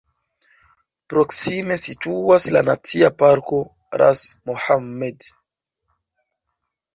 [1.13, 3.61] Proksime situas la nacia parko
[4.03, 5.31] "Ras Mohammed".